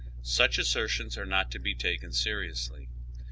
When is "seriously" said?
2.11-2.89